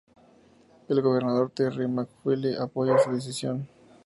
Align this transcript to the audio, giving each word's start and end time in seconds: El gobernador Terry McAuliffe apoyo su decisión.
El 0.89 0.99
gobernador 1.03 1.51
Terry 1.51 1.87
McAuliffe 1.87 2.57
apoyo 2.59 2.97
su 2.97 3.11
decisión. 3.11 3.67